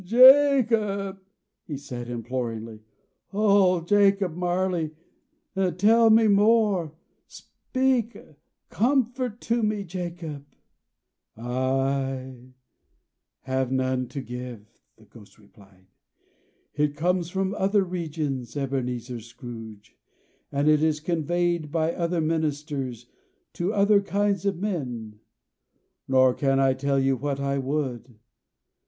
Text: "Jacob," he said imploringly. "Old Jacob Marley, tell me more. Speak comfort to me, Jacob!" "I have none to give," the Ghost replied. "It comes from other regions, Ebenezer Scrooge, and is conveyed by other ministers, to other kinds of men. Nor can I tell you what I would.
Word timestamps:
"Jacob," 0.03 1.19
he 1.67 1.77
said 1.77 2.09
imploringly. 2.09 2.81
"Old 3.31 3.87
Jacob 3.87 4.33
Marley, 4.35 4.95
tell 5.77 6.09
me 6.09 6.27
more. 6.27 6.95
Speak 7.27 8.17
comfort 8.69 9.39
to 9.41 9.61
me, 9.61 9.83
Jacob!" 9.83 10.43
"I 11.37 12.55
have 13.41 13.71
none 13.71 14.07
to 14.07 14.21
give," 14.21 14.65
the 14.97 15.05
Ghost 15.05 15.37
replied. 15.37 15.85
"It 16.73 16.95
comes 16.95 17.29
from 17.29 17.53
other 17.53 17.83
regions, 17.83 18.57
Ebenezer 18.57 19.19
Scrooge, 19.19 19.95
and 20.51 20.67
is 20.67 20.99
conveyed 20.99 21.71
by 21.71 21.93
other 21.93 22.21
ministers, 22.21 23.05
to 23.53 23.71
other 23.71 24.01
kinds 24.01 24.47
of 24.47 24.57
men. 24.57 25.19
Nor 26.07 26.33
can 26.33 26.59
I 26.59 26.73
tell 26.73 26.99
you 26.99 27.15
what 27.15 27.39
I 27.39 27.59
would. 27.59 28.17